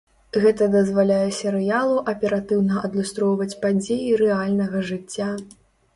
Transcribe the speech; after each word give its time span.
Гэта 0.43 0.67
дазваляе 0.75 1.27
серыялу 1.39 1.99
аператыўна 2.15 2.81
адлюстроўваць 2.89 3.59
падзеі 3.67 4.19
рэальнага 4.23 4.77
жыцця. 4.93 5.29